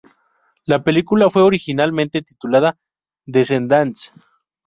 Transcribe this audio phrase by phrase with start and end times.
[0.65, 2.75] La película fue originalmente titulada
[3.27, 4.11] "Descendants".